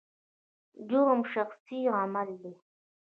جرم 0.89 1.21
شخصي 1.33 1.79
عمل 1.99 2.29
دی. 2.41 2.53